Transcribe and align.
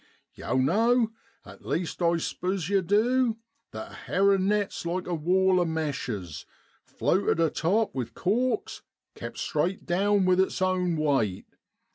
* 0.21 0.33
Yow 0.33 0.55
know, 0.55 1.11
at 1.45 1.63
least 1.63 2.01
I 2.01 2.17
s'pose 2.17 2.69
yer 2.69 2.81
du, 2.81 3.37
that 3.69 3.91
a 3.91 3.93
herrin' 3.93 4.47
net's 4.47 4.83
like 4.83 5.05
a 5.05 5.13
wall 5.13 5.61
of 5.61 5.67
meshes, 5.67 6.47
floated 6.87 7.39
a 7.39 7.51
top 7.51 7.93
with 7.93 8.15
corks, 8.15 8.81
kept 9.13 9.37
straight 9.37 9.85
down 9.85 10.25
with 10.25 10.39
its 10.39 10.59
own 10.59 10.97
weight. 10.97 11.55